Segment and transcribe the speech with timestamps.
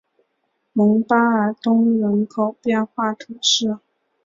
[0.73, 3.77] 蒙巴尔东人口变化图示